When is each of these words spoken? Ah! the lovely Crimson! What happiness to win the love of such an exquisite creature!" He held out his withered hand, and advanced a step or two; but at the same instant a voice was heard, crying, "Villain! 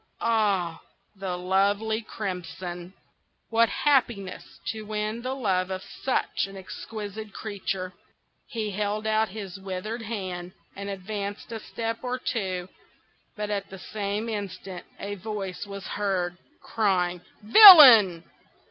Ah! 0.23 0.81
the 1.15 1.37
lovely 1.37 2.01
Crimson! 2.01 2.93
What 3.51 3.69
happiness 3.69 4.59
to 4.69 4.81
win 4.81 5.21
the 5.21 5.35
love 5.35 5.69
of 5.69 5.83
such 5.83 6.47
an 6.47 6.57
exquisite 6.57 7.33
creature!" 7.33 7.93
He 8.47 8.71
held 8.71 9.05
out 9.05 9.29
his 9.29 9.59
withered 9.59 10.01
hand, 10.01 10.53
and 10.75 10.89
advanced 10.89 11.51
a 11.51 11.59
step 11.59 11.99
or 12.01 12.17
two; 12.17 12.67
but 13.35 13.51
at 13.51 13.69
the 13.69 13.77
same 13.77 14.27
instant 14.27 14.87
a 14.99 15.13
voice 15.13 15.67
was 15.67 15.85
heard, 15.85 16.35
crying, 16.63 17.21
"Villain! 17.43 18.23